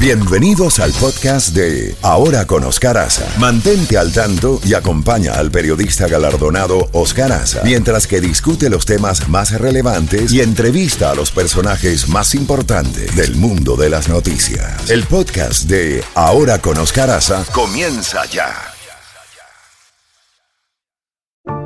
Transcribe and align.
Bienvenidos 0.00 0.78
al 0.78 0.92
podcast 0.92 1.56
de 1.56 1.96
Ahora 2.02 2.46
con 2.46 2.62
Oscar. 2.62 3.08
Mantente 3.40 3.98
al 3.98 4.12
tanto 4.12 4.60
y 4.64 4.74
acompaña 4.74 5.32
al 5.32 5.50
periodista 5.50 6.06
galardonado 6.06 6.88
Oscar 6.92 7.32
Aza 7.32 7.62
mientras 7.64 8.06
que 8.06 8.20
discute 8.20 8.70
los 8.70 8.86
temas 8.86 9.28
más 9.28 9.50
relevantes 9.60 10.32
y 10.32 10.40
entrevista 10.40 11.10
a 11.10 11.16
los 11.16 11.32
personajes 11.32 12.08
más 12.08 12.36
importantes 12.36 13.16
del 13.16 13.34
mundo 13.34 13.74
de 13.74 13.90
las 13.90 14.08
noticias. 14.08 14.88
El 14.88 15.02
podcast 15.02 15.64
de 15.64 16.04
Ahora 16.14 16.60
con 16.60 16.78
Oscar 16.78 17.10
Aza 17.10 17.44
comienza 17.52 18.24
ya. 18.26 18.54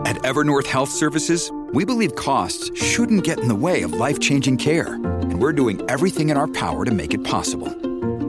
At 0.06 0.16
Evernorth 0.24 0.66
Health 0.66 0.90
Services, 0.90 1.52
we 1.74 1.84
believe 1.84 2.14
costs 2.14 2.70
shouldn't 2.74 3.24
get 3.24 3.38
in 3.40 3.48
the 3.48 3.54
way 3.54 3.82
of 3.82 3.92
life-changing 3.92 4.56
care, 4.56 4.94
and 4.94 5.38
we're 5.38 5.54
doing 5.54 5.82
everything 5.90 6.30
in 6.30 6.38
our 6.38 6.48
power 6.48 6.86
to 6.86 6.92
make 6.92 7.12
it 7.14 7.22
possible. 7.22 7.68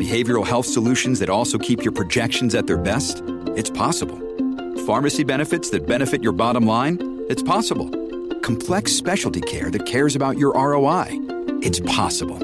Behavioral 0.03 0.45
health 0.45 0.65
solutions 0.65 1.19
that 1.19 1.29
also 1.29 1.57
keep 1.57 1.81
your 1.81 1.93
projections 1.93 2.55
at 2.55 2.67
their 2.67 2.77
best? 2.77 3.21
It's 3.55 3.69
possible. 3.69 4.19
Pharmacy 4.85 5.23
benefits 5.23 5.69
that 5.69 5.87
benefit 5.87 6.21
your 6.21 6.33
bottom 6.33 6.67
line? 6.67 6.97
It's 7.29 7.41
possible. 7.41 7.89
Complex 8.41 8.91
specialty 8.91 9.39
care 9.39 9.71
that 9.71 9.85
cares 9.85 10.17
about 10.17 10.37
your 10.37 10.51
ROI? 10.55 11.07
It's 11.61 11.79
possible. 11.79 12.37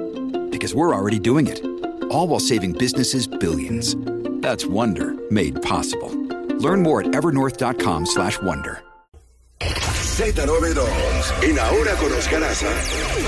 Because 0.49 0.73
we're 0.73 0.95
already 0.95 1.19
doing 1.19 1.47
it. 1.47 1.59
All 2.05 2.29
while 2.29 2.39
saving 2.39 2.77
businesses 2.77 3.27
billions. 3.27 3.97
That's 4.41 4.65
Wonder 4.65 5.15
made 5.29 5.61
possible. 5.61 6.11
Learn 6.61 6.81
more 6.81 7.01
at 7.01 7.07
evernorth.com/wonder. 7.07 8.05
slash 8.05 8.41
wonder. 8.41 8.81
Z92 9.59 10.87
en 11.43 11.59
Ahora 11.59 11.93
con. 11.95 12.11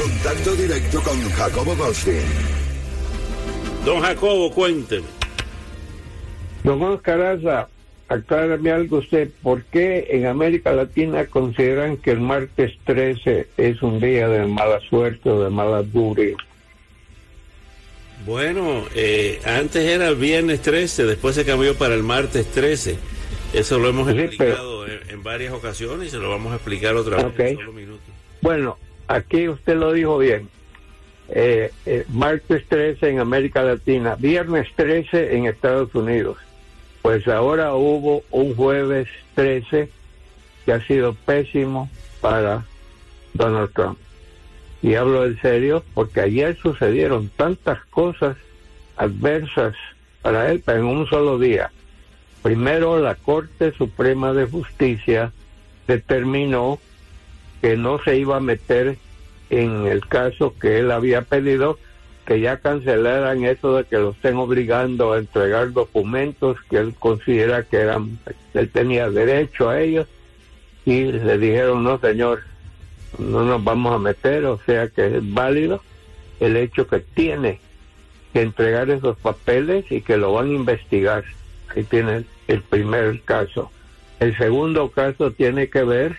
Contacto 0.02 0.56
directo 0.56 1.02
con 1.02 1.20
Jacobo 1.32 1.76
Goldstein. 1.76 2.61
Don 3.86 4.02
Jacobo, 4.02 4.52
cuénteme. 4.52 5.06
Don 6.64 6.82
Oscar 6.84 7.22
Aza, 7.22 7.68
aclárame 8.08 8.72
algo 8.72 8.98
usted. 8.98 9.30
¿Por 9.42 9.64
qué 9.64 10.08
en 10.12 10.28
América 10.28 10.72
Latina 10.72 11.26
consideran 11.26 11.98
que 11.98 12.12
el 12.12 12.20
martes 12.20 12.74
13 12.86 13.48
es 13.58 13.82
un 13.82 14.00
día 14.00 14.28
de 14.28 14.46
mala 14.46 14.80
suerte 14.82 15.30
o 15.30 15.44
de 15.44 15.50
mala 15.50 15.82
dure? 15.82 16.36
Bueno, 18.26 18.86
eh, 18.94 19.42
antes 19.46 19.84
era 19.84 20.08
el 20.08 20.16
viernes 20.16 20.62
13, 20.62 21.06
después 21.06 21.34
se 21.34 21.44
cambió 21.44 21.76
para 21.76 21.96
el 21.96 22.04
martes 22.04 22.46
13. 22.52 22.98
Eso 23.54 23.80
lo 23.80 23.90
hemos 23.90 24.12
Sí, 24.12 24.20
explicado 24.20 24.86
en, 24.88 25.00
en 25.10 25.24
varias 25.24 25.54
ocasiones 25.54 26.08
y 26.10 26.12
se 26.12 26.18
lo 26.20 26.30
vamos 26.30 26.54
a 26.54 26.56
explicar 26.58 26.96
otra 26.96 27.18
vez 27.24 27.40
en 27.40 27.56
solo 27.58 27.74
minutos. 27.74 28.06
Bueno, 28.42 28.78
aquí 29.08 29.50
usted 29.50 29.76
lo 29.76 29.92
dijo 29.92 30.20
bien. 30.20 30.48
Eh, 31.34 31.72
eh, 31.86 32.06
martes 32.10 32.66
13 32.68 33.10
en 33.10 33.20
América 33.20 33.64
Latina, 33.64 34.16
viernes 34.16 34.68
13 34.76 35.38
en 35.38 35.46
Estados 35.46 35.96
Unidos. 35.96 36.38
Pues 37.02 37.26
ahora 37.30 37.74
hubo 37.74 38.24
un 38.32 38.54
jueves 38.54 39.08
13 39.36 39.90
que 40.66 40.74
ha 40.74 40.86
sido 40.86 41.14
pésimo 41.14 41.90
para 42.20 42.66
Donald 43.34 43.72
Trump. 43.74 43.98
Y 44.82 44.96
hablo 44.96 45.26
en 45.26 45.40
serio 45.42 45.86
porque 45.94 46.20
ayer 46.20 46.58
sucedieron 46.58 47.30
tantas 47.30 47.80
cosas 47.86 48.36
adversas 48.98 49.76
para 50.22 50.52
él, 50.52 50.62
en 50.68 50.84
un 50.84 51.08
solo 51.08 51.40
día. 51.40 51.72
Primero, 52.42 53.00
la 53.00 53.16
Corte 53.16 53.72
Suprema 53.72 54.34
de 54.34 54.48
Justicia 54.48 55.32
determinó 55.88 56.80
que 57.62 57.78
no 57.78 58.04
se 58.04 58.18
iba 58.18 58.38
a 58.38 58.42
meter 58.42 58.98
en 59.52 59.86
el 59.86 60.08
caso 60.08 60.56
que 60.60 60.80
él 60.80 60.92
había 60.92 61.24
pedido, 61.24 61.78
que 62.26 62.40
ya 62.40 62.58
cancelaran 62.58 63.44
eso 63.44 63.76
de 63.76 63.84
que 63.84 63.98
lo 63.98 64.12
estén 64.12 64.38
obligando 64.38 65.12
a 65.12 65.20
entregar 65.20 65.74
documentos 65.74 66.58
que 66.70 66.78
él 66.78 66.96
considera 66.98 67.64
que 67.64 67.78
eran, 67.78 68.18
él 68.54 68.70
tenía 68.70 69.10
derecho 69.10 69.70
a 69.70 69.82
ellos, 69.82 70.08
y 70.86 71.12
le 71.12 71.38
dijeron, 71.38 71.84
no 71.84 72.00
señor, 72.00 72.42
no 73.20 73.44
nos 73.44 73.62
vamos 73.64 73.94
a 73.94 74.00
meter, 74.00 74.46
o 74.46 74.58
sea 74.66 74.88
que 74.88 75.18
es 75.18 75.34
válido 75.34 75.84
el 76.40 76.56
hecho 76.56 76.88
que 76.88 77.00
tiene 77.00 77.60
que 78.34 78.42
entregar 78.42 78.90
esos 78.90 79.18
papeles 79.18 79.86
y 79.92 80.02
que 80.02 80.16
lo 80.16 80.34
van 80.34 80.48
a 80.48 80.54
investigar. 80.54 81.26
Ahí 81.76 81.84
tiene 81.84 82.24
el 82.48 82.62
primer 82.62 83.22
caso. 83.22 83.70
El 84.20 84.36
segundo 84.38 84.90
caso 84.90 85.32
tiene 85.32 85.70
que 85.70 85.84
ver 85.84 86.18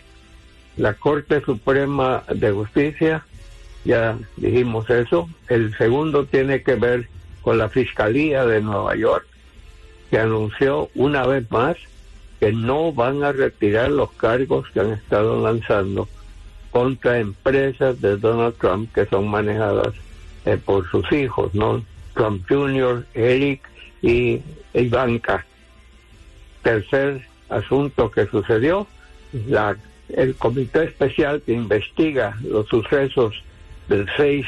la 0.77 0.95
Corte 0.95 1.41
Suprema 1.43 2.25
de 2.33 2.51
Justicia, 2.51 3.25
ya 3.85 4.17
dijimos 4.37 4.89
eso. 4.91 5.29
El 5.49 5.77
segundo 5.77 6.27
tiene 6.27 6.63
que 6.63 6.75
ver 6.77 7.09
con 7.43 7.59
la 7.59 7.69
Fiscalía 7.69 8.47
de 8.47 8.61
Nueva 8.61 8.95
York, 8.97 9.27
que 10.11 10.19
anunció 10.19 10.91
una 10.95 11.27
vez 11.27 11.51
más 11.51 11.77
que 12.41 12.53
no 12.53 12.93
van 12.93 13.23
a 13.23 13.33
retirar 13.33 13.91
los 13.91 14.11
cargos 14.13 14.69
que 14.71 14.81
han 14.81 14.93
estado 14.93 15.41
lanzando 15.43 16.09
contra 16.71 17.19
empresas 17.19 18.01
de 18.01 18.17
Donald 18.17 18.57
Trump 18.59 18.93
que 18.93 19.07
son 19.07 19.29
manejadas 19.29 19.95
eh, 20.45 20.57
por 20.57 20.91
sus 20.91 21.11
hijos, 21.13 21.55
¿no? 21.55 21.85
Trump 22.15 22.45
Jr., 22.49 23.07
Eric 23.15 23.63
y 24.01 24.41
Ivanka. 24.75 25.47
Tercer 26.63 27.23
asunto 27.49 28.11
que 28.11 28.27
sucedió, 28.27 28.87
la, 29.47 29.77
el 30.17 30.35
comité 30.37 30.85
especial 30.85 31.43
que 31.43 31.53
investiga 31.53 32.37
los 32.43 32.67
sucesos 32.69 33.43
del 33.89 34.07
6 34.17 34.47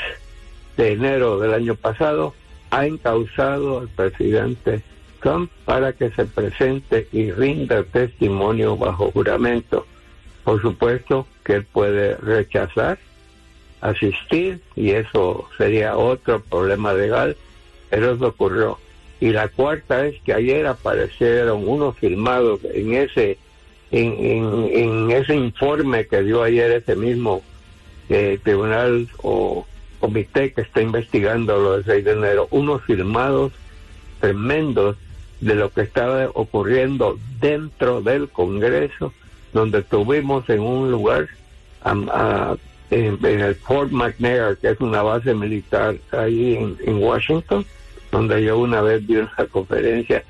de 0.77 0.93
enero 0.93 1.39
del 1.39 1.55
año 1.55 1.75
pasado 1.75 2.35
ha 2.71 2.87
encausado 2.87 3.81
al 3.81 3.89
presidente 3.89 4.83
Trump 5.21 5.51
para 5.65 5.93
que 5.93 6.11
se 6.11 6.25
presente 6.25 7.09
y 7.13 7.31
rinda 7.31 7.83
testimonio 7.85 8.77
bajo 8.77 9.11
juramento. 9.13 9.87
Por 10.45 10.61
supuesto 10.61 11.27
que 11.45 11.55
él 11.55 11.65
puede 11.65 12.17
rechazar 12.17 12.99
asistir 13.85 14.61
y 14.75 14.91
eso 14.91 15.47
sería 15.59 15.97
otro 15.97 16.41
problema 16.41 16.95
legal, 16.95 17.37
pero 17.91 18.15
eso 18.15 18.29
ocurrió. 18.29 18.79
Y 19.21 19.31
la 19.31 19.49
cuarta 19.49 20.07
es 20.07 20.21
que 20.23 20.33
ayer 20.33 20.67
aparecieron 20.67 21.69
unos 21.69 21.97
filmados 21.99 22.61
en 22.65 22.95
ese 22.95 23.39
en, 23.99 25.11
ese 25.11 25.35
informe 25.35 26.07
que 26.07 26.23
dio 26.23 26.43
ayer 26.43 26.71
ese 26.73 26.97
mismo 26.97 27.43
eh, 28.09 28.39
tribunal 28.43 29.09
o 29.23 29.67
comité 30.01 30.53
que 30.53 30.63
está 30.63 30.83
investigando 30.83 31.59
lo 31.59 31.73
del 31.77 31.85
6 31.85 32.05
de 32.05 32.13
enero, 32.13 32.49
unos 32.51 32.83
filmados 32.83 33.53
tremendos 34.21 34.97
de 35.41 35.55
lo 35.55 35.71
que 35.71 35.83
estaba 35.83 36.29
ocurriendo 36.35 37.19
dentro 37.41 38.01
del 38.01 38.29
Congreso, 38.29 39.13
donde 39.53 39.83
tuvimos 39.83 40.49
en 40.49 40.61
un 40.61 40.91
lugar 40.91 41.29
am- 41.83 42.09
a- 42.13 42.57
en, 42.91 43.19
en 43.25 43.41
el 43.41 43.55
Fort 43.57 43.91
McNair, 43.91 44.57
que 44.61 44.71
es 44.71 44.81
una 44.81 45.03
base 45.03 45.35
militar 45.35 45.97
ahí 46.13 46.55
en, 46.57 46.77
en 46.85 47.03
Washington, 47.03 47.65
donde 48.13 48.43
yo 48.45 48.59
una 48.59 48.81
vez 48.83 49.07
di 49.07 49.17
una 49.17 49.47
conferencia. 49.51 50.23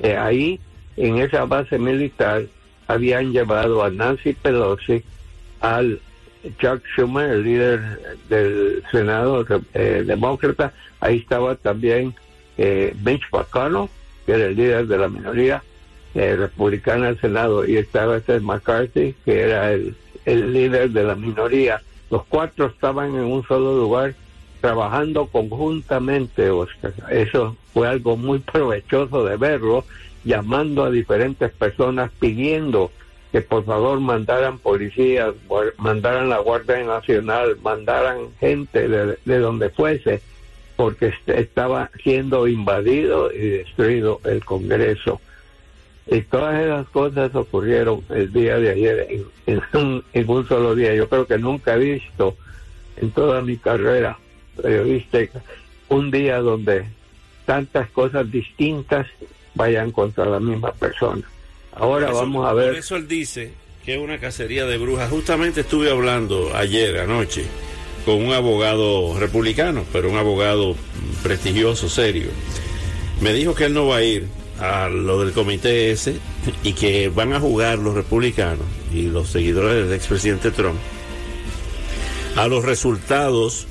Eh, 0.00 0.16
ahí, 0.16 0.60
en 0.96 1.18
esa 1.18 1.44
base 1.44 1.78
militar, 1.78 2.42
habían 2.90 3.32
llevado 3.32 3.84
a 3.84 3.90
Nancy 3.90 4.32
Pelosi, 4.32 5.02
al 5.60 6.00
Chuck 6.58 6.82
Schumer, 6.94 7.30
el 7.30 7.44
líder 7.44 7.80
del 8.28 8.82
Senado 8.90 9.46
eh, 9.74 10.02
demócrata. 10.06 10.72
Ahí 11.00 11.18
estaba 11.18 11.54
también 11.54 12.14
eh, 12.58 12.94
Mitch 13.04 13.22
McConnell, 13.32 13.88
que 14.26 14.32
era 14.32 14.46
el 14.46 14.56
líder 14.56 14.86
de 14.86 14.98
la 14.98 15.08
minoría 15.08 15.62
eh, 16.14 16.36
republicana 16.36 17.06
del 17.06 17.20
Senado, 17.20 17.66
y 17.66 17.76
estaba 17.76 18.20
Ted 18.20 18.42
McCarthy, 18.42 19.14
que 19.24 19.40
era 19.40 19.72
el, 19.72 19.94
el 20.24 20.52
líder 20.52 20.90
de 20.90 21.04
la 21.04 21.14
minoría. 21.14 21.82
Los 22.10 22.24
cuatro 22.24 22.66
estaban 22.66 23.14
en 23.14 23.24
un 23.24 23.46
solo 23.46 23.76
lugar 23.76 24.14
trabajando 24.60 25.26
conjuntamente, 25.26 26.50
Oscar. 26.50 26.92
Eso 27.10 27.56
fue 27.72 27.88
algo 27.88 28.16
muy 28.16 28.40
provechoso 28.40 29.24
de 29.24 29.36
verlo, 29.36 29.84
llamando 30.24 30.84
a 30.84 30.90
diferentes 30.90 31.50
personas 31.52 32.10
pidiendo 32.20 32.90
que 33.32 33.40
por 33.40 33.64
favor 33.64 34.00
mandaran 34.00 34.58
policías, 34.58 35.34
mandaran 35.78 36.28
la 36.28 36.38
Guardia 36.38 36.82
Nacional, 36.84 37.56
mandaran 37.62 38.28
gente 38.40 38.88
de, 38.88 39.18
de 39.24 39.38
donde 39.38 39.70
fuese, 39.70 40.20
porque 40.76 41.06
est- 41.08 41.28
estaba 41.28 41.90
siendo 42.02 42.48
invadido 42.48 43.32
y 43.32 43.38
destruido 43.38 44.20
el 44.24 44.44
Congreso. 44.44 45.20
Y 46.10 46.22
todas 46.22 46.60
esas 46.60 46.88
cosas 46.88 47.32
ocurrieron 47.36 48.02
el 48.08 48.32
día 48.32 48.58
de 48.58 48.70
ayer 48.70 49.06
en, 49.10 49.24
en 49.46 49.62
un, 49.80 50.04
en 50.12 50.28
un 50.28 50.48
solo 50.48 50.74
día. 50.74 50.92
Yo 50.94 51.08
creo 51.08 51.26
que 51.26 51.38
nunca 51.38 51.76
he 51.76 51.78
visto 51.78 52.36
en 52.96 53.12
toda 53.12 53.42
mi 53.42 53.56
carrera 53.58 54.18
periodística 54.60 55.40
un 55.88 56.10
día 56.10 56.38
donde 56.40 56.84
tantas 57.46 57.88
cosas 57.90 58.28
distintas 58.30 59.06
vayan 59.54 59.90
contra 59.92 60.24
la 60.26 60.40
misma 60.40 60.72
persona. 60.72 61.22
Ahora 61.72 62.08
eso- 62.10 62.16
vamos 62.18 62.46
a 62.48 62.52
ver. 62.52 62.68
Por 62.70 62.76
eso 62.78 62.96
él 62.96 63.08
dice 63.08 63.52
que 63.84 63.94
es 63.94 64.00
una 64.00 64.18
cacería 64.18 64.66
de 64.66 64.78
brujas. 64.78 65.10
Justamente 65.10 65.62
estuve 65.62 65.90
hablando 65.90 66.54
ayer, 66.54 66.98
anoche, 66.98 67.44
con 68.04 68.16
un 68.24 68.32
abogado 68.32 69.18
republicano, 69.18 69.84
pero 69.92 70.10
un 70.10 70.16
abogado 70.18 70.74
prestigioso, 71.22 71.88
serio. 71.88 72.28
me 73.20 73.32
dijo 73.34 73.54
que 73.54 73.64
él 73.66 73.74
no 73.74 73.86
va 73.86 73.96
a 73.96 74.02
ir 74.02 74.26
a 74.58 74.88
lo 74.88 75.20
del 75.22 75.32
comité 75.32 75.90
ese 75.90 76.16
y 76.62 76.72
que 76.72 77.08
van 77.10 77.32
a 77.34 77.40
jugar 77.40 77.78
los 77.78 77.94
republicanos 77.94 78.64
y 78.94 79.02
los 79.08 79.28
seguidores 79.28 79.84
del 79.86 79.94
expresidente 79.94 80.50
Trump 80.50 80.78
a 82.36 82.46
los 82.48 82.64
resultados 82.64 83.66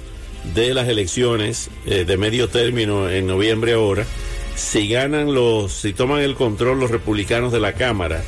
de 0.54 0.74
las 0.74 0.88
elecciones 0.88 1.70
eh, 1.86 2.06
de 2.06 2.18
medio 2.18 2.48
término 2.50 3.10
en 3.10 3.28
noviembre 3.28 3.74
ahora. 3.74 4.06
Si 4.60 4.90
ganan 4.90 5.34
los, 5.34 5.72
si 5.72 5.94
toman 5.94 6.22
el 6.22 6.36
control 6.36 6.80
los 6.80 6.92
republicanos 6.92 7.52
de 7.52 7.62
la 7.62 7.74
Cámara, 7.74 8.22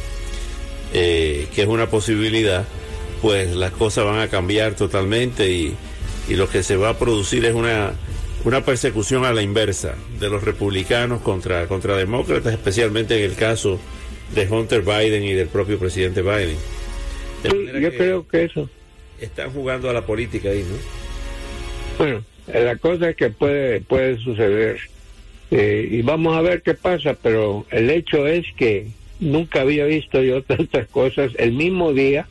eh, 0.94 1.48
que 1.54 1.64
es 1.64 1.68
una 1.68 1.90
posibilidad, 1.90 2.66
pues 3.22 3.54
las 3.54 3.72
cosas 3.72 4.06
van 4.06 4.20
a 4.20 4.30
cambiar 4.30 4.76
totalmente 4.76 5.52
y, 5.52 5.76
y 6.30 6.36
lo 6.36 6.50
que 6.50 6.64
se 6.64 6.78
va 6.78 6.90
a 6.90 6.98
producir 6.98 7.46
es 7.46 7.54
una 7.54 7.94
una 8.44 8.66
persecución 8.66 9.26
a 9.26 9.34
la 9.34 9.42
inversa 9.42 9.96
de 10.20 10.30
los 10.30 10.44
republicanos 10.44 11.22
contra, 11.22 11.68
contra 11.68 11.96
demócratas, 11.96 12.54
especialmente 12.54 13.18
en 13.18 13.30
el 13.30 13.36
caso 13.36 13.80
de 14.34 14.48
Hunter 14.48 14.82
Biden 14.82 15.24
y 15.24 15.34
del 15.34 15.48
propio 15.48 15.78
presidente 15.78 16.22
Biden. 16.22 16.58
yo 17.44 17.90
creo 17.92 18.28
que 18.28 18.46
eso. 18.46 18.70
Están 19.20 19.52
jugando 19.52 19.90
a 19.90 19.94
la 19.94 20.06
política 20.06 20.50
ahí, 20.50 20.64
¿no? 20.64 20.76
Bueno, 22.00 22.24
la 22.48 22.76
cosa 22.78 23.10
es 23.10 23.16
que 23.16 23.30
puede, 23.30 23.82
puede 23.82 24.18
suceder. 24.18 24.80
Eh, 25.52 25.88
y 25.92 26.02
vamos 26.02 26.36
a 26.38 26.42
ver 26.42 26.62
qué 26.62 26.74
pasa, 26.74 27.14
pero 27.22 27.66
el 27.72 27.90
hecho 27.90 28.26
es 28.26 28.46
que 28.56 28.88
nunca 29.20 29.62
había 29.62 29.86
visto 29.86 30.22
yo 30.24 30.42
tantas 30.44 30.88
cosas 30.88 31.34
el 31.38 31.52
mismo 31.52 31.94
día 31.94 32.28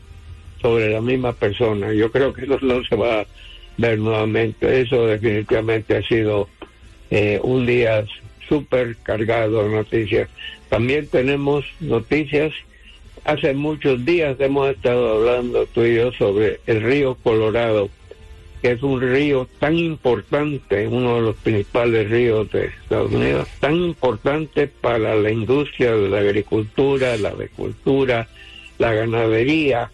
sobre 0.61 0.91
la 0.91 1.01
misma 1.01 1.33
persona. 1.33 1.93
Yo 1.93 2.11
creo 2.11 2.33
que 2.33 2.45
eso 2.45 2.59
no 2.63 2.83
se 2.85 2.97
va 2.97 3.21
a 3.21 3.27
ver 3.77 3.99
nuevamente. 3.99 4.81
Eso 4.81 5.07
definitivamente 5.07 5.97
ha 5.97 6.03
sido 6.03 6.49
eh, 7.11 7.41
un 7.43 7.67
día 7.67 8.05
súper 8.49 8.97
cargado 9.03 9.65
de 9.65 9.71
noticias. 9.71 10.29
También 10.69 11.07
tenemos 11.07 11.65
noticias. 11.81 12.53
Hace 13.25 13.53
muchos 13.53 14.05
días 14.05 14.37
hemos 14.41 14.71
estado 14.71 15.19
hablando 15.19 15.67
tú 15.67 15.85
y 15.85 15.97
yo 15.97 16.11
sobre 16.13 16.61
el 16.67 16.83
río 16.83 17.17
Colorado, 17.17 17.91
que 18.61 18.73
es 18.73 18.83
un 18.83 19.01
río 19.01 19.49
tan 19.59 19.77
importante, 19.77 20.87
uno 20.87 21.17
de 21.17 21.23
los 21.23 21.37
principales 21.37 22.11
ríos 22.11 22.51
de 22.53 22.67
Estados 22.67 23.13
Unidos, 23.13 23.49
tan 23.59 23.75
importante 23.77 24.67
para 24.67 25.15
la 25.15 25.31
industria 25.31 25.97
de 25.97 26.09
la 26.09 26.19
agricultura, 26.19 27.17
la 27.17 27.31
avicultura, 27.31 28.29
la 28.79 28.93
ganadería, 28.93 29.91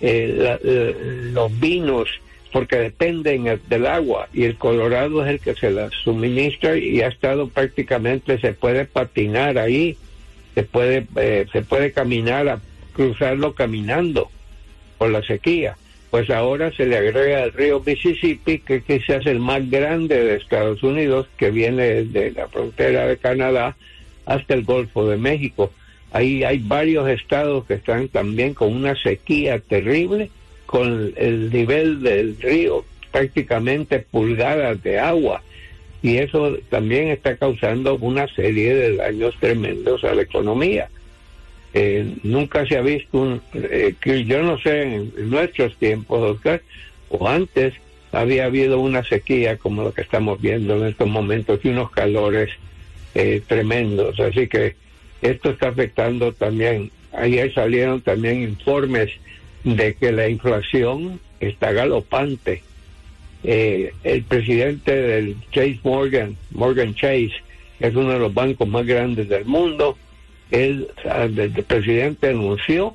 eh, 0.00 1.30
los 1.32 1.60
vinos, 1.60 2.08
porque 2.52 2.76
dependen 2.76 3.60
del 3.68 3.86
agua 3.86 4.28
y 4.32 4.44
el 4.44 4.56
Colorado 4.56 5.24
es 5.24 5.32
el 5.32 5.40
que 5.40 5.54
se 5.54 5.70
la 5.70 5.90
suministra 5.90 6.76
y 6.78 7.02
ha 7.02 7.08
estado 7.08 7.48
prácticamente 7.48 8.38
se 8.40 8.54
puede 8.54 8.86
patinar 8.86 9.58
ahí, 9.58 9.96
se 10.54 10.62
puede 10.62 11.06
eh, 11.16 11.46
se 11.52 11.60
puede 11.60 11.92
caminar 11.92 12.48
a 12.48 12.60
cruzarlo 12.94 13.54
caminando 13.54 14.30
por 14.96 15.10
la 15.10 15.22
sequía. 15.22 15.76
Pues 16.10 16.30
ahora 16.30 16.72
se 16.72 16.86
le 16.86 16.96
agrega 16.96 17.44
el 17.44 17.52
río 17.52 17.82
Mississippi, 17.84 18.60
que 18.60 18.82
quizás 18.82 19.22
es 19.22 19.26
el 19.26 19.40
más 19.40 19.68
grande 19.68 20.22
de 20.22 20.36
Estados 20.36 20.82
Unidos, 20.82 21.26
que 21.36 21.50
viene 21.50 22.04
de 22.04 22.30
la 22.30 22.48
frontera 22.48 23.06
de 23.06 23.16
Canadá 23.16 23.76
hasta 24.24 24.54
el 24.54 24.64
Golfo 24.64 25.08
de 25.08 25.16
México. 25.16 25.72
Ahí 26.12 26.44
hay 26.44 26.58
varios 26.58 27.08
estados 27.08 27.66
que 27.66 27.74
están 27.74 28.08
también 28.08 28.54
con 28.54 28.72
una 28.74 28.94
sequía 28.96 29.58
terrible 29.58 30.30
con 30.66 31.12
el 31.16 31.50
nivel 31.50 32.02
del 32.02 32.36
río 32.40 32.84
prácticamente 33.12 34.00
pulgadas 34.00 34.82
de 34.82 34.98
agua 34.98 35.42
y 36.02 36.18
eso 36.18 36.56
también 36.68 37.08
está 37.08 37.36
causando 37.36 37.96
una 37.96 38.28
serie 38.28 38.74
de 38.74 38.96
daños 38.96 39.34
tremendos 39.40 40.04
a 40.04 40.14
la 40.14 40.22
economía. 40.22 40.88
Eh, 41.78 42.16
nunca 42.22 42.64
se 42.66 42.78
ha 42.78 42.80
visto 42.80 43.18
un, 43.18 43.42
eh, 43.52 43.92
que 44.00 44.24
yo 44.24 44.42
no 44.42 44.58
sé 44.58 44.94
en, 44.94 45.12
nuestros 45.28 45.76
tiempos, 45.76 46.36
Oscar, 46.36 46.62
o 47.10 47.28
antes 47.28 47.74
había 48.12 48.46
habido 48.46 48.80
una 48.80 49.04
sequía 49.04 49.58
como 49.58 49.82
lo 49.82 49.92
que 49.92 50.00
estamos 50.00 50.40
viendo 50.40 50.78
en 50.78 50.86
estos 50.86 51.06
momentos 51.06 51.60
y 51.62 51.68
unos 51.68 51.90
calores 51.90 52.48
eh, 53.14 53.42
tremendos. 53.46 54.18
Así 54.20 54.46
que 54.46 54.74
esto 55.20 55.50
está 55.50 55.68
afectando 55.68 56.32
también. 56.32 56.90
Ayer 57.12 57.52
salieron 57.52 58.00
también 58.00 58.42
informes 58.42 59.10
de 59.62 59.92
que 59.96 60.12
la 60.12 60.30
inflación 60.30 61.20
está 61.40 61.72
galopante. 61.72 62.62
Eh, 63.44 63.92
el 64.02 64.22
presidente 64.22 64.94
del 64.94 65.36
Chase 65.52 65.78
Morgan, 65.84 66.38
Morgan 66.52 66.94
Chase, 66.94 67.32
es 67.80 67.94
uno 67.94 68.12
de 68.12 68.18
los 68.18 68.32
bancos 68.32 68.66
más 68.66 68.86
grandes 68.86 69.28
del 69.28 69.44
mundo, 69.44 69.98
él, 70.50 70.88
el 71.04 71.64
presidente 71.64 72.30
anunció 72.30 72.94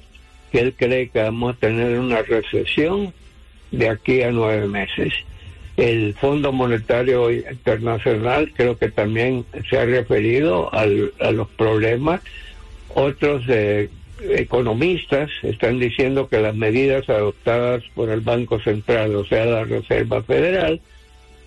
que 0.52 0.60
él 0.60 0.74
cree 0.78 1.10
que 1.10 1.22
vamos 1.22 1.56
a 1.56 1.60
tener 1.60 2.00
una 2.00 2.22
recesión 2.22 3.14
de 3.72 3.90
aquí 3.90 4.22
a 4.22 4.32
nueve 4.32 4.68
meses. 4.68 5.14
El 5.78 6.14
Fondo 6.16 6.52
Monetario 6.52 7.32
Internacional 7.32 8.52
creo 8.56 8.78
que 8.78 8.90
también 8.90 9.46
se 9.70 9.78
ha 9.78 9.86
referido 9.86 10.70
a 10.74 10.86
los 11.32 11.48
problemas. 11.50 12.22
Otros 12.94 13.44
eh, 13.48 13.90
economistas 14.30 15.32
están 15.44 15.80
diciendo 15.80 16.28
que 16.28 16.42
las 16.42 16.56
medidas 16.56 17.10
adoptadas 17.10 17.84
por 17.96 18.10
el 18.10 18.20
Banco 18.20 18.60
Central, 18.60 19.16
o 19.16 19.26
sea, 19.26 19.46
la 19.46 19.64
Reserva 19.64 20.22
Federal, 20.22 20.82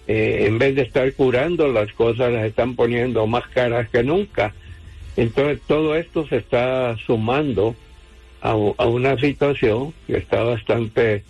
eh, 0.07 0.47
en 0.47 0.59
vez 0.59 0.75
de 0.75 0.83
estar 0.83 1.13
curando 1.13 1.69
las 1.69 1.93
cosas, 1.93 2.33
las 2.33 2.47
están 2.47 2.75
poniendo 2.75 3.27
más 3.27 3.47
caras 3.49 3.89
que 3.91 4.03
nunca. 4.03 4.55
Entonces, 5.17 5.61
todo 5.67 5.95
esto 5.95 6.27
se 6.27 6.37
está 6.37 6.97
sumando 7.07 7.77
a, 8.41 8.55
una 8.55 9.19
situación 9.19 9.95
que 10.07 10.19
está 10.19 10.43
bastante 10.43 11.23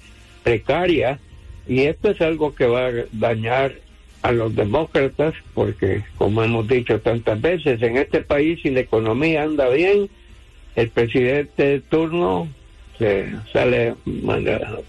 precaria 0.43 1.19
y 1.67 1.83
esto 1.83 2.11
es 2.11 2.21
algo 2.21 2.55
que 2.55 2.67
va 2.67 2.89
a 2.89 2.93
dañar 3.13 3.75
a 4.23 4.33
los 4.33 4.55
demócratas 4.57 5.35
porque, 5.55 6.03
como 6.17 6.43
hemos 6.43 6.67
dicho 6.67 7.01
tantas 7.01 7.41
veces, 7.41 7.81
en 7.83 7.99
este 7.99 8.23
país 8.23 8.61
si 8.63 8.71
la 8.71 8.81
economía 8.81 9.45
anda 9.45 9.69
bien, 9.69 10.09
el 10.77 10.89
presidente 10.89 11.65
de 11.65 11.81
turno 11.81 12.49
se 12.99 13.33
sale 13.53 13.95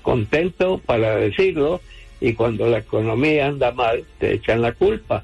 contento 0.01 0.79
para 0.85 1.17
decirlo 1.17 1.81
y 2.21 2.33
cuando 2.33 2.67
la 2.67 2.79
economía 2.79 3.47
anda 3.47 3.71
mal 3.71 4.03
te 4.19 4.33
echan 4.33 4.61
la 4.61 4.71
culpa. 4.71 5.23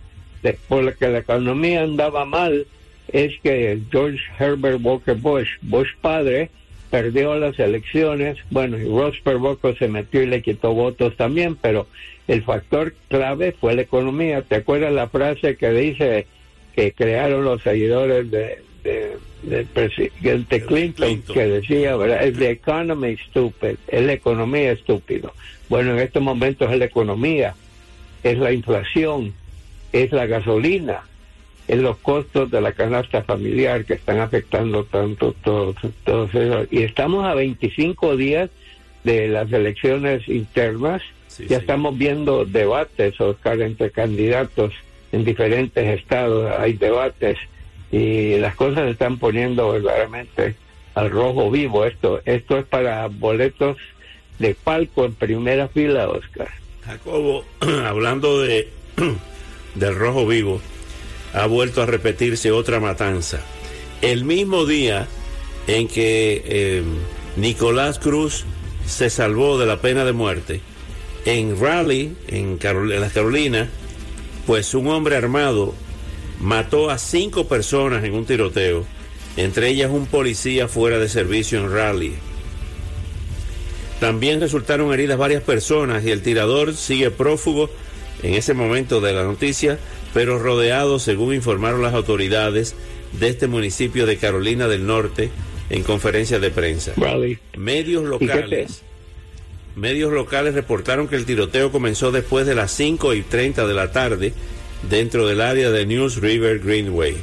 Por 0.68 0.84
lo 0.84 0.96
que 0.96 1.08
la 1.08 1.20
economía 1.20 1.84
andaba 1.84 2.26
mal 2.26 2.66
es 3.12 3.34
que 3.42 3.80
George 3.92 4.20
Herbert 4.40 4.80
Walker 4.82 5.16
Bush, 5.16 5.50
Bush 5.62 5.90
padre, 6.02 6.50
perdió 6.92 7.36
las 7.40 7.58
elecciones, 7.58 8.38
bueno, 8.52 8.78
y 8.78 8.84
Ross 8.84 9.18
Perot 9.24 9.60
se 9.78 9.88
metió 9.88 10.22
y 10.22 10.28
le 10.28 10.42
quitó 10.42 10.74
votos 10.74 11.16
también, 11.16 11.56
pero 11.56 11.88
el 12.28 12.44
factor 12.44 12.94
clave 13.08 13.54
fue 13.54 13.74
la 13.76 13.82
economía. 13.84 14.42
¿Te 14.42 14.56
acuerdas 14.56 14.94
la 14.94 15.08
frase 15.08 15.56
que 15.56 15.72
dice 15.72 16.28
que 16.76 16.92
crearon 16.92 17.46
los 17.46 17.64
seguidores 17.64 18.30
de, 18.30 18.60
presidente 19.74 20.64
Clinton, 20.66 21.24
que 21.34 21.48
decía, 21.48 21.96
¿verdad? 21.96 22.32
The 22.38 22.52
economy 22.52 23.18
stupid, 23.30 23.76
es 23.88 24.06
la 24.06 24.14
economía 24.14 24.74
estúpido. 24.74 25.34
Bueno, 25.70 25.94
en 25.94 26.00
estos 26.00 26.22
momentos 26.22 26.72
es 26.72 26.78
la 26.78 26.86
economía, 26.86 27.56
es 28.24 28.38
la 28.38 28.52
inflación, 28.52 29.34
es 29.94 30.12
la 30.12 30.26
gasolina, 30.26 31.04
es 31.68 31.80
los 31.80 31.98
costos 31.98 32.52
de 32.52 32.62
la 32.62 32.74
canasta 32.74 33.24
familiar 33.24 33.86
que 33.86 33.94
están 33.94 34.20
afectando 34.20 34.84
tanto 34.86 35.34
todos 35.44 35.76
todo 36.04 36.26
eso. 36.26 36.68
Y 36.72 36.84
estamos 36.84 37.26
a 37.26 37.34
25 37.34 38.18
días 38.18 38.50
de 39.04 39.28
las 39.28 39.52
elecciones 39.52 40.28
internas, 40.28 41.02
ya 41.48 41.58
estamos 41.58 41.98
viendo 41.98 42.46
debates, 42.46 43.20
Oscar, 43.20 43.62
entre 43.62 43.90
candidatos 43.90 44.74
en 45.12 45.24
diferentes 45.24 46.00
estados, 46.00 46.52
hay 46.60 46.74
debates 46.74 47.38
y 47.92 48.38
las 48.38 48.56
cosas 48.56 48.86
se 48.86 48.92
están 48.92 49.18
poniendo 49.18 49.72
verdaderamente 49.72 50.56
al 50.94 51.10
rojo 51.10 51.52
vivo. 51.52 51.86
Esto, 51.86 52.22
esto 52.26 52.58
es 52.58 52.66
para 52.66 53.08
boletos 53.08 53.78
de 54.40 54.56
palco 54.56 55.06
en 55.06 55.14
primera 55.14 55.68
fila, 55.68 56.10
Oscar. 56.10 56.50
Jacobo, 56.86 57.46
hablando 57.86 58.42
de 58.42 58.70
del 59.76 59.96
rojo 59.96 60.26
vivo, 60.26 60.62
ha 61.34 61.46
vuelto 61.46 61.82
a 61.82 61.86
repetirse 61.86 62.52
otra 62.52 62.80
matanza. 62.80 63.42
El 64.02 64.26
mismo 64.26 64.66
día 64.66 65.08
en 65.68 65.88
que 65.88 66.42
eh, 66.46 66.84
Nicolás 67.36 68.00
Cruz 68.00 68.46
se 68.86 69.10
salvó 69.10 69.58
de 69.58 69.66
la 69.66 69.82
pena 69.82 70.06
de 70.06 70.14
muerte, 70.14 70.62
en 71.26 71.60
Raleigh, 71.60 72.16
en, 72.28 72.60
en 72.62 73.02
las 73.02 73.14
Carolinas, 73.14 73.70
pues 74.48 74.74
un 74.74 74.88
hombre 74.88 75.16
armado 75.16 75.74
mató 76.40 76.90
a 76.90 76.98
cinco 76.98 77.48
personas 77.48 78.04
en 78.04 78.16
un 78.16 78.26
tiroteo, 78.26 78.86
entre 79.38 79.70
ellas 79.70 79.92
un 79.92 80.08
policía 80.08 80.68
fuera 80.68 80.98
de 80.98 81.08
servicio 81.08 81.60
en 81.60 81.72
Raleigh. 81.72 82.16
También 84.00 84.42
resultaron 84.42 84.92
heridas 84.92 85.20
varias 85.20 85.44
personas 85.44 86.04
y 86.04 86.10
el 86.10 86.24
tirador 86.24 86.76
sigue 86.76 87.12
prófugo 87.12 87.70
en 88.24 88.34
ese 88.34 88.56
momento 88.56 89.00
de 89.00 89.14
la 89.14 89.24
noticia, 89.24 89.78
pero 90.14 90.40
rodeado, 90.40 91.00
según 91.00 91.34
informaron 91.34 91.82
las 91.82 91.94
autoridades 91.94 92.76
de 93.20 93.30
este 93.30 93.48
municipio 93.48 94.06
de 94.06 94.18
Carolina 94.18 94.68
del 94.68 94.86
Norte 94.86 95.30
en 95.70 95.84
conferencia 95.84 96.40
de 96.40 96.52
prensa. 96.52 96.94
Medios 97.58 98.04
locales. 98.04 98.84
Medios 99.76 100.12
locales 100.12 100.54
reportaron 100.54 101.08
que 101.08 101.16
el 101.16 101.26
tiroteo 101.26 101.72
comenzó 101.72 102.12
después 102.12 102.46
de 102.46 102.56
las 102.56 102.72
5 102.72 103.14
y 103.14 103.22
30 103.22 103.66
de 103.66 103.74
la 103.74 103.92
tarde 103.92 104.34
dentro 104.90 105.28
del 105.28 105.40
área 105.40 105.72
de 105.72 105.86
News 105.86 106.18
River 106.18 106.60
Greenway. 106.60 107.16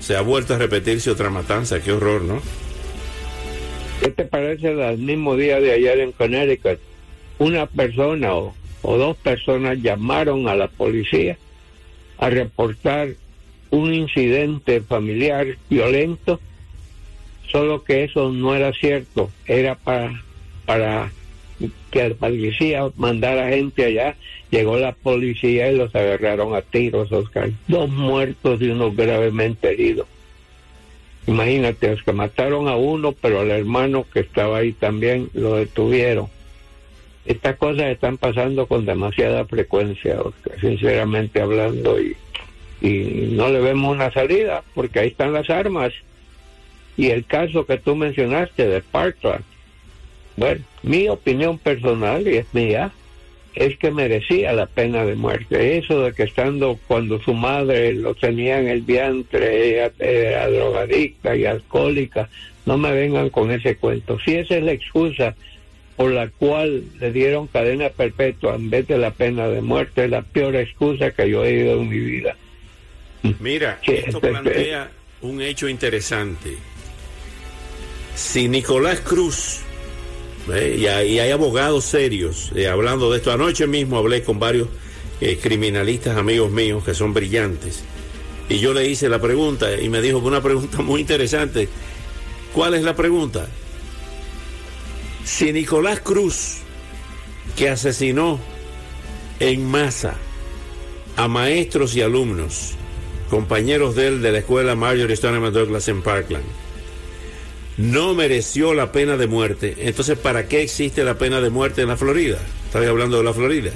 Se 0.00 0.16
ha 0.16 0.20
vuelto 0.20 0.54
a 0.54 0.58
repetirse 0.58 1.10
otra 1.10 1.30
matanza, 1.30 1.80
qué 1.80 1.92
horror, 1.92 2.22
¿no? 2.22 2.42
¿Qué 4.00 4.10
te 4.10 4.24
parece 4.24 4.72
el 4.72 4.98
mismo 4.98 5.36
día 5.36 5.60
de 5.60 5.72
ayer 5.72 6.00
en 6.00 6.12
Connecticut? 6.12 6.80
Una 7.38 7.66
persona 7.66 8.34
o, 8.34 8.54
o 8.82 8.98
dos 8.98 9.16
personas 9.16 9.78
llamaron 9.80 10.48
a 10.48 10.56
la 10.56 10.66
policía 10.66 11.38
a 12.18 12.30
reportar 12.30 13.08
un 13.70 13.92
incidente 13.92 14.80
familiar 14.80 15.46
violento, 15.68 16.40
solo 17.50 17.82
que 17.84 18.04
eso 18.04 18.30
no 18.30 18.54
era 18.54 18.72
cierto, 18.72 19.30
era 19.46 19.74
para, 19.74 20.22
para 20.64 21.12
que 21.90 22.08
la 22.08 22.14
policía 22.14 22.88
mandara 22.96 23.48
gente 23.48 23.84
allá, 23.84 24.16
llegó 24.50 24.78
la 24.78 24.92
policía 24.92 25.70
y 25.70 25.76
los 25.76 25.94
agarraron 25.94 26.54
a 26.54 26.62
tiros, 26.62 27.10
Oscar. 27.12 27.50
Dos 27.68 27.88
muertos 27.88 28.60
y 28.60 28.68
uno 28.68 28.92
gravemente 28.92 29.72
heridos. 29.72 30.06
Imagínate, 31.26 31.90
los 31.90 32.02
que 32.02 32.12
mataron 32.12 32.68
a 32.68 32.76
uno, 32.76 33.12
pero 33.12 33.40
al 33.40 33.50
hermano 33.50 34.04
que 34.12 34.20
estaba 34.20 34.58
ahí 34.58 34.72
también 34.72 35.30
lo 35.32 35.56
detuvieron. 35.56 36.28
Estas 37.26 37.56
cosas 37.56 37.86
están 37.86 38.18
pasando 38.18 38.66
con 38.66 38.84
demasiada 38.84 39.44
frecuencia, 39.46 40.18
sinceramente 40.60 41.40
hablando, 41.40 41.98
y, 42.00 42.16
y 42.80 43.28
no 43.32 43.48
le 43.48 43.60
vemos 43.60 43.94
una 43.94 44.12
salida, 44.12 44.62
porque 44.74 45.00
ahí 45.00 45.08
están 45.08 45.32
las 45.32 45.48
armas. 45.48 45.92
Y 46.96 47.08
el 47.08 47.24
caso 47.24 47.66
que 47.66 47.78
tú 47.78 47.96
mencionaste 47.96 48.68
de 48.68 48.80
Parkland, 48.82 49.42
bueno, 50.36 50.62
mi 50.82 51.08
opinión 51.08 51.58
personal, 51.58 52.26
y 52.28 52.36
es 52.36 52.46
mía, 52.52 52.92
es 53.54 53.78
que 53.78 53.90
merecía 53.90 54.52
la 54.52 54.66
pena 54.66 55.04
de 55.04 55.14
muerte. 55.14 55.78
Eso 55.78 56.02
de 56.02 56.12
que 56.12 56.24
estando 56.24 56.78
cuando 56.86 57.20
su 57.20 57.34
madre 57.34 57.92
lo 57.94 58.14
tenía 58.14 58.58
en 58.58 58.68
el 58.68 58.82
vientre, 58.82 59.68
ella 59.68 59.92
era 59.98 60.50
drogadicta 60.50 61.36
y 61.36 61.46
alcohólica, 61.46 62.28
no 62.66 62.76
me 62.76 62.92
vengan 62.92 63.30
con 63.30 63.50
ese 63.50 63.76
cuento. 63.76 64.18
Si 64.24 64.34
esa 64.34 64.56
es 64.56 64.64
la 64.64 64.72
excusa 64.72 65.36
por 65.96 66.12
la 66.12 66.28
cual 66.28 66.84
le 67.00 67.12
dieron 67.12 67.46
cadena 67.46 67.90
perpetua 67.90 68.56
en 68.56 68.70
vez 68.70 68.88
de 68.88 68.98
la 68.98 69.12
pena 69.12 69.48
de 69.48 69.62
muerte, 69.62 70.04
es 70.04 70.10
la 70.10 70.22
peor 70.22 70.56
excusa 70.56 71.12
que 71.12 71.30
yo 71.30 71.44
he 71.44 71.62
oído 71.62 71.80
en 71.80 71.88
mi 71.88 71.98
vida. 71.98 72.36
Mira, 73.40 73.78
esto 73.86 74.20
plantea 74.20 74.90
un 75.22 75.40
hecho 75.40 75.68
interesante. 75.68 76.56
Si 78.14 78.48
Nicolás 78.48 79.00
Cruz 79.00 79.64
y, 80.48 80.86
hay, 80.86 81.30
abogados 81.30 81.84
serios 81.84 82.52
eh, 82.54 82.68
hablando 82.68 83.10
de 83.10 83.18
esto. 83.18 83.32
Anoche 83.32 83.66
mismo 83.66 83.98
hablé 83.98 84.22
con 84.22 84.38
varios 84.38 84.68
eh, 85.20 85.38
criminalistas 85.40 86.16
amigos 86.16 86.50
míos 86.50 86.84
que 86.84 86.94
son 86.94 87.14
brillantes. 87.14 87.82
Y 88.48 88.58
yo 88.58 88.74
le 88.74 88.86
hice 88.86 89.08
la 89.08 89.20
pregunta 89.20 89.80
y 89.80 89.88
me 89.88 90.02
dijo 90.02 90.18
una 90.18 90.42
pregunta 90.42 90.82
muy 90.82 91.00
interesante. 91.00 91.68
¿Cuál 92.52 92.74
es 92.74 92.82
la 92.82 92.94
pregunta? 92.94 93.48
Si 95.24 95.52
Nicolás 95.52 96.00
Cruz, 96.00 96.58
que 97.56 97.70
asesinó 97.70 98.38
en 99.40 99.64
masa 99.64 100.16
a 101.16 101.28
maestros 101.28 101.96
y 101.96 102.02
alumnos, 102.02 102.72
compañeros 103.30 103.96
de 103.96 104.08
él 104.08 104.22
de 104.22 104.32
la 104.32 104.38
escuela 104.38 104.74
Marjorie 104.74 105.16
Stoneman 105.16 105.52
Douglas 105.52 105.88
en 105.88 106.02
Parkland, 106.02 106.44
no 107.78 108.14
mereció 108.14 108.74
la 108.74 108.92
pena 108.92 109.16
de 109.16 109.26
muerte, 109.26 109.74
entonces 109.78 110.18
¿para 110.18 110.46
qué 110.46 110.62
existe 110.62 111.02
la 111.04 111.18
pena 111.18 111.40
de 111.40 111.50
muerte 111.50 111.82
en 111.82 111.88
la 111.88 111.96
Florida? 111.96 112.38
Estaba 112.66 112.86
hablando 112.86 113.16
de 113.16 113.24
la 113.24 113.32
Florida. 113.32 113.72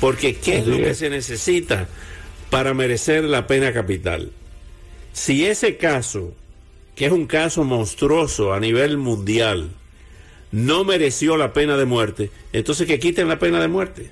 Porque 0.00 0.36
¿qué 0.36 0.58
es 0.58 0.66
lo 0.66 0.76
que 0.76 0.94
se 0.94 1.10
necesita 1.10 1.88
para 2.50 2.74
merecer 2.74 3.24
la 3.24 3.46
pena 3.46 3.72
capital? 3.72 4.32
Si 5.12 5.46
ese 5.46 5.76
caso, 5.76 6.34
que 6.94 7.06
es 7.06 7.12
un 7.12 7.26
caso 7.26 7.64
monstruoso 7.64 8.52
a 8.52 8.60
nivel 8.60 8.98
mundial, 8.98 9.70
no 10.52 10.84
mereció 10.84 11.36
la 11.36 11.52
pena 11.52 11.76
de 11.76 11.84
muerte, 11.84 12.30
entonces 12.52 12.86
que 12.86 12.98
quiten 12.98 13.28
la 13.28 13.38
pena 13.38 13.60
de 13.60 13.68
muerte. 13.68 14.10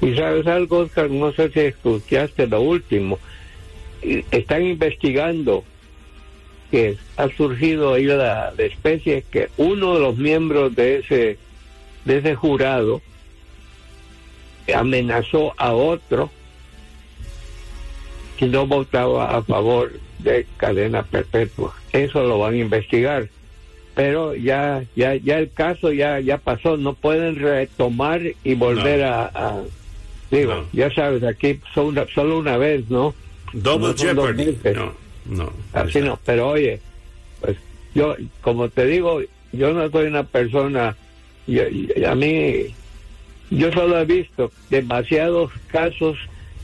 Y 0.00 0.14
sabes 0.16 0.46
algo, 0.48 0.78
Oscar, 0.78 1.08
no 1.10 1.32
sé 1.32 1.50
si 1.50 1.60
escuchaste 1.60 2.48
lo 2.48 2.60
último. 2.60 3.20
Están 4.32 4.64
investigando 4.64 5.64
que 6.72 6.96
ha 7.16 7.28
surgido 7.28 7.94
ahí 7.94 8.06
la, 8.06 8.52
especie 8.58 9.24
que 9.30 9.48
uno 9.58 9.94
de 9.94 10.00
los 10.00 10.16
miembros 10.16 10.74
de 10.74 10.98
ese 10.98 11.38
de 12.04 12.18
ese 12.18 12.34
jurado 12.34 13.00
amenazó 14.74 15.54
a 15.56 15.72
otro 15.72 16.30
que 18.38 18.46
no 18.46 18.66
votaba 18.66 19.36
a 19.36 19.42
favor 19.42 19.92
de 20.18 20.46
cadena 20.56 21.04
perpetua. 21.04 21.74
Eso 21.92 22.24
lo 22.24 22.38
van 22.38 22.54
a 22.54 22.56
investigar. 22.56 23.28
Pero 23.94 24.34
ya 24.34 24.84
ya 24.96 25.14
ya 25.16 25.38
el 25.38 25.52
caso 25.52 25.92
ya 25.92 26.18
ya 26.20 26.38
pasó, 26.38 26.76
no 26.76 26.94
pueden 26.94 27.36
retomar 27.36 28.22
y 28.42 28.54
volver 28.54 29.04
a, 29.04 29.62
digo, 30.30 30.66
ya 30.72 30.92
sabes, 30.94 31.22
aquí 31.24 31.60
son 31.74 31.94
solo 32.14 32.38
una 32.38 32.56
vez, 32.56 32.88
¿no? 32.88 33.14
Double 33.52 33.94
jeopardy. 33.94 34.56
No. 34.74 34.94
No. 35.26 35.52
Así 35.72 36.00
no, 36.00 36.18
pero 36.24 36.48
oye, 36.48 36.80
pues 37.40 37.56
yo, 37.94 38.16
como 38.40 38.68
te 38.68 38.86
digo, 38.86 39.20
yo 39.52 39.72
no 39.72 39.88
soy 39.90 40.06
una 40.06 40.24
persona, 40.24 40.96
a 42.06 42.14
mí, 42.14 42.66
yo 43.50 43.72
solo 43.72 44.00
he 44.00 44.04
visto 44.04 44.50
demasiados 44.70 45.52
casos 45.68 46.16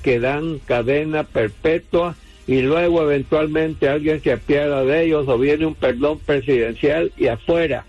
que 0.03 0.19
dan 0.19 0.59
cadena 0.61 1.25
perpetua 1.25 2.17
y 2.49 2.63
luego 2.63 3.03
eventualmente 3.03 3.91
alguien 3.91 4.23
se 4.23 4.33
apiada 4.33 4.83
de 4.83 5.05
ellos 5.05 5.29
o 5.29 5.39
viene 5.39 5.67
un 5.67 5.75
perdón 5.75 6.19
presidencial 6.19 7.13
y 7.19 7.27
afuera. 7.27 7.85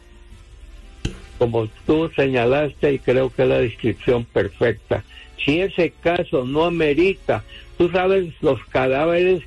Como 1.37 1.69
tú 1.87 2.11
señalaste 2.13 2.91
y 2.93 2.99
creo 2.99 3.29
que 3.33 3.43
es 3.43 3.47
la 3.47 3.59
descripción 3.59 4.25
perfecta. 4.25 5.05
Si 5.43 5.61
ese 5.61 5.93
caso 6.03 6.43
no 6.43 6.65
amerita, 6.65 7.41
tú 7.77 7.89
sabes 7.89 8.33
los 8.41 8.59
cadáveres 8.65 9.43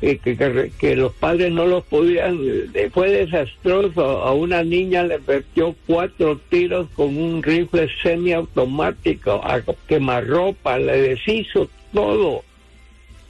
que, 0.00 0.70
que, 0.78 0.96
los 0.96 1.12
padres 1.12 1.52
no 1.52 1.66
los 1.66 1.82
podían, 1.84 2.38
eh, 2.74 2.88
fue 2.92 3.10
desastroso. 3.10 4.22
A 4.22 4.32
una 4.32 4.62
niña 4.62 5.02
le 5.02 5.18
metió 5.18 5.74
cuatro 5.88 6.40
tiros 6.48 6.86
con 6.94 7.16
un 7.16 7.42
rifle 7.42 7.88
semiautomático, 8.00 9.40
a 9.44 9.60
quemarropa, 9.88 10.78
le 10.78 11.02
deshizo 11.02 11.68
todo. 11.92 12.44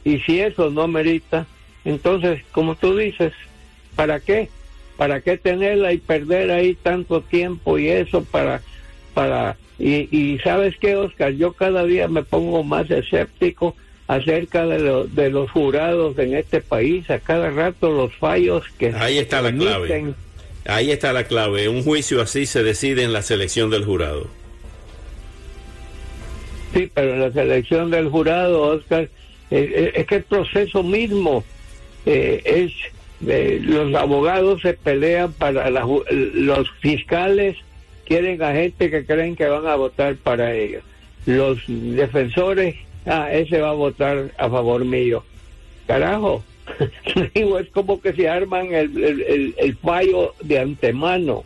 Y 0.04 0.18
si 0.20 0.40
eso 0.40 0.70
no 0.70 0.88
merita, 0.88 1.46
entonces, 1.84 2.42
como 2.52 2.74
tú 2.74 2.96
dices, 2.96 3.32
¿para 3.96 4.20
qué? 4.20 4.48
¿Para 4.96 5.20
qué 5.20 5.36
tenerla 5.36 5.92
y 5.92 5.98
perder 5.98 6.50
ahí 6.50 6.74
tanto 6.74 7.20
tiempo 7.20 7.78
y 7.78 7.88
eso 7.88 8.24
para, 8.24 8.62
para, 9.14 9.56
y, 9.78 10.08
y 10.16 10.38
sabes 10.40 10.76
qué, 10.78 10.96
Oscar, 10.96 11.32
yo 11.32 11.52
cada 11.52 11.84
día 11.84 12.08
me 12.08 12.22
pongo 12.22 12.62
más 12.62 12.90
escéptico 12.90 13.74
acerca 14.06 14.66
de, 14.66 15.06
de 15.08 15.30
los 15.30 15.50
jurados 15.50 16.18
en 16.18 16.34
este 16.34 16.60
país, 16.60 17.08
a 17.10 17.18
cada 17.18 17.50
rato 17.50 17.90
los 17.90 18.14
fallos 18.16 18.64
que... 18.78 18.92
Ahí 18.94 19.18
está 19.18 19.40
la 19.40 19.52
clave. 19.52 20.14
Ahí 20.66 20.90
está 20.90 21.12
la 21.12 21.24
clave. 21.24 21.68
Un 21.68 21.82
juicio 21.82 22.20
así 22.20 22.46
se 22.46 22.62
decide 22.62 23.02
en 23.02 23.12
la 23.12 23.22
selección 23.22 23.70
del 23.70 23.84
jurado. 23.84 24.28
Sí, 26.72 26.90
pero 26.94 27.14
en 27.14 27.20
la 27.20 27.32
selección 27.32 27.90
del 27.90 28.08
jurado, 28.08 28.62
Oscar, 28.62 29.08
eh, 29.52 29.72
eh, 29.74 29.92
es 29.96 30.06
que 30.06 30.16
el 30.16 30.22
proceso 30.22 30.82
mismo 30.82 31.44
eh, 32.06 32.42
es... 32.44 32.72
los 33.64 33.94
abogados 33.94 34.62
se 34.62 34.72
pelean 34.72 35.32
para 35.34 35.70
los 35.70 36.70
fiscales 36.80 37.56
quieren 38.06 38.42
a 38.42 38.52
gente 38.52 38.90
que 38.90 39.04
creen 39.04 39.36
que 39.36 39.46
van 39.46 39.66
a 39.66 39.76
votar 39.76 40.16
para 40.16 40.54
ellos. 40.54 40.82
Los 41.26 41.62
defensores 41.66 42.76
ah, 43.06 43.32
ese 43.32 43.60
va 43.60 43.70
a 43.70 43.74
votar 43.74 44.32
a 44.38 44.48
favor 44.48 44.84
mío. 44.84 45.22
Carajo, 45.86 46.42
es 47.34 47.68
como 47.70 48.00
que 48.00 48.14
se 48.14 48.28
arman 48.28 48.72
el, 48.72 49.54
el, 49.58 49.76
fallo 49.76 50.34
de 50.42 50.60
antemano 50.60 51.44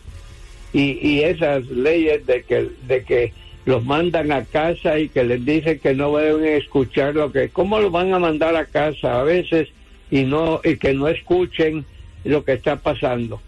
y, 0.72 0.98
y, 1.00 1.24
esas 1.24 1.66
leyes 1.66 2.24
de 2.26 2.42
que, 2.44 2.68
de 2.86 3.02
que 3.02 3.32
los 3.66 3.84
mandan 3.84 4.32
a 4.32 4.44
casa 4.44 4.98
y 4.98 5.08
que 5.08 5.24
les 5.24 5.44
dicen 5.44 5.80
que 5.80 5.92
no 5.92 6.16
deben 6.16 6.44
escuchar 6.44 7.14
lo 7.14 7.30
que, 7.32 7.50
¿cómo 7.50 7.78
lo 7.80 7.90
van 7.90 8.14
a 8.14 8.18
mandar 8.18 8.56
a 8.56 8.64
casa 8.64 9.20
a 9.20 9.24
veces 9.24 9.68
y 10.10 10.22
no, 10.22 10.60
y 10.64 10.76
que 10.76 10.94
no 10.94 11.08
escuchen 11.08 11.84
lo 12.24 12.44
que 12.44 12.54
está 12.54 12.76
pasando? 12.76 13.40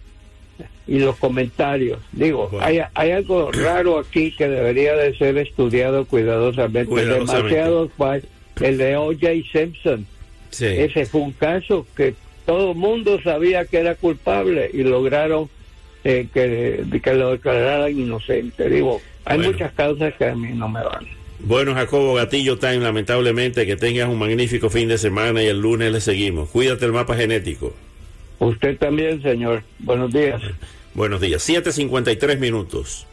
y 0.88 0.98
los 0.98 1.16
comentarios. 1.16 2.00
Digo, 2.12 2.50
hay, 2.60 2.80
hay 2.94 3.10
algo 3.10 3.52
raro 3.52 3.98
aquí 3.98 4.34
que 4.34 4.48
debería 4.48 4.94
de 4.94 5.14
ser 5.16 5.36
estudiado 5.36 6.06
cuidadosamente. 6.06 7.04
Demasiados, 7.04 7.90
el 8.60 8.78
de 8.78 8.96
O.J. 8.96 9.28
Simpson. 9.52 10.06
Sí. 10.50 10.64
Ese 10.64 11.04
fue 11.04 11.20
un 11.20 11.32
caso 11.32 11.86
que 11.94 12.14
todo 12.46 12.72
el 12.72 12.76
mundo 12.78 13.20
sabía 13.22 13.66
que 13.66 13.78
era 13.78 13.94
culpable 13.94 14.70
y 14.72 14.82
lograron 14.82 15.50
eh, 16.04 16.26
que, 16.32 16.84
que 17.00 17.14
lo 17.14 17.32
declararan 17.32 17.90
inocente. 17.98 18.68
Digo, 18.68 19.00
hay 19.24 19.38
Bueno. 19.38 19.52
muchas 19.52 19.72
causas 19.72 20.14
que 20.14 20.26
a 20.26 20.34
mí 20.34 20.48
no 20.54 20.68
me 20.68 20.82
van. 20.82 21.06
Bueno, 21.40 21.72
Jacobo 21.74 22.14
Gatillo 22.14 22.58
Time, 22.58 22.78
lamentablemente 22.78 23.64
que 23.66 23.76
tengas 23.76 24.08
un 24.08 24.18
magnífico 24.18 24.70
fin 24.70 24.88
de 24.88 24.98
semana 24.98 25.42
y 25.42 25.46
el 25.46 25.60
lunes 25.60 25.92
le 25.92 26.00
seguimos. 26.00 26.48
Cuídate 26.50 26.84
el 26.84 26.92
mapa 26.92 27.14
genético. 27.14 27.74
Usted 28.40 28.76
también, 28.78 29.22
señor. 29.22 29.62
Buenos 29.78 30.12
días. 30.12 30.40
Buenos 30.94 31.20
días. 31.20 31.48
7.53 31.48 32.38
minutos. 32.38 33.06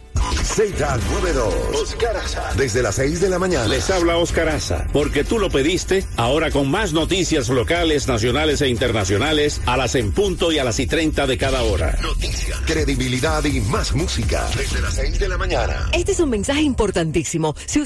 Z92. 0.46 1.82
Oscar 1.82 2.18
Aza. 2.18 2.54
Desde 2.56 2.82
las 2.82 2.96
6 2.96 3.20
de 3.20 3.30
la 3.30 3.40
mañana. 3.40 3.68
Les 3.68 3.90
habla 3.90 4.18
Oscar 4.18 4.50
Aza, 4.50 4.88
porque 4.94 5.24
tú 5.24 5.40
lo 5.40 5.50
pediste, 5.50 6.06
ahora 6.18 6.52
con 6.52 6.70
más 6.70 6.94
noticias 6.94 7.50
locales, 7.50 8.08
nacionales 8.08 8.62
e 8.62 8.70
internacionales, 8.70 9.62
a 9.66 9.76
las 9.76 9.96
en 9.96 10.12
punto 10.12 10.52
y 10.52 10.60
a 10.60 10.64
las 10.64 10.80
y 10.80 10.88
30 10.88 11.28
de 11.28 11.38
cada 11.38 11.64
hora. 11.64 11.98
Noticias, 12.02 12.60
credibilidad 12.66 13.44
y 13.44 13.60
más 13.62 13.94
música. 13.94 14.48
Desde 14.56 14.82
las 14.82 14.94
6 14.94 15.20
de 15.20 15.30
la 15.30 15.38
mañana. 15.38 15.90
Este 15.94 16.12
es 16.12 16.20
un 16.20 16.30
mensaje 16.30 16.62
importantísimo. 16.62 17.56
Si 17.66 17.82
usted 17.82 17.86